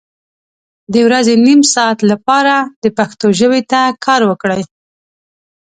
د 0.93 0.95
ورځې 1.07 1.33
نیم 1.45 1.61
ساعت 1.73 1.99
لپاره 2.11 2.55
د 2.83 2.85
پښتو 2.97 3.27
ژبې 3.39 3.61
ته 3.71 3.81
کار 4.05 4.21
وکړئ 4.29 4.61